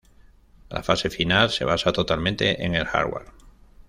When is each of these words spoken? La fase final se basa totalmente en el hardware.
La 0.71 0.81
fase 0.81 1.11
final 1.11 1.51
se 1.51 1.63
basa 1.63 1.93
totalmente 1.93 2.65
en 2.65 2.73
el 2.73 2.87
hardware. 2.87 3.27